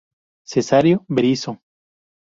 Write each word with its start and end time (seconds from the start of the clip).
Cesáreo 0.51 1.05
Berisso. 1.07 1.59